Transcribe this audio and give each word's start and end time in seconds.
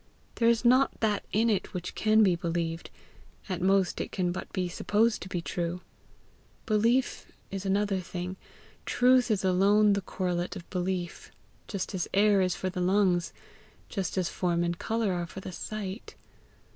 There 0.37 0.49
is 0.49 0.65
not 0.65 0.99
that 1.01 1.23
in 1.31 1.47
it 1.47 1.75
which 1.75 1.93
can 1.93 2.23
be 2.23 2.35
believed; 2.35 2.89
at 3.47 3.61
most 3.61 4.01
it 4.01 4.11
can 4.11 4.31
but 4.31 4.51
be 4.51 4.67
supposed 4.67 5.21
to 5.21 5.29
be 5.29 5.43
true. 5.43 5.81
Belief 6.65 7.31
is 7.51 7.67
another 7.67 7.99
thing. 7.99 8.35
Truth 8.87 9.29
is 9.29 9.43
alone 9.43 9.93
the 9.93 10.01
correlate 10.01 10.55
of 10.55 10.67
belief, 10.71 11.31
just 11.67 11.93
as 11.93 12.07
air 12.15 12.41
is 12.41 12.55
for 12.55 12.71
the 12.71 12.81
lungs, 12.81 13.31
just 13.89 14.17
as 14.17 14.27
form 14.27 14.63
and 14.63 14.79
colour 14.79 15.13
are 15.13 15.27
for 15.27 15.39
the 15.41 15.51
sight. 15.51 16.15